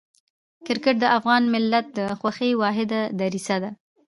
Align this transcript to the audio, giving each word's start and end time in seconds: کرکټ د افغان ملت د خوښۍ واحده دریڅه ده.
کرکټ 0.65 0.95
د 1.01 1.05
افغان 1.17 1.43
ملت 1.53 1.85
د 1.97 1.99
خوښۍ 2.19 2.51
واحده 2.61 2.99
دریڅه 3.19 3.57
ده. 3.63 3.71